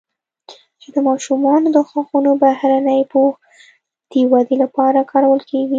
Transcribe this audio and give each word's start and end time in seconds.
چې 0.81 0.87
د 0.95 0.97
ماشومانو 1.07 1.67
د 1.75 1.77
غاښونو 1.87 2.31
بهرني 2.41 3.01
پوښ 3.13 3.35
د 4.11 4.13
ودې 4.31 4.55
لپاره 4.63 5.07
کارول 5.11 5.41
کېږي 5.49 5.69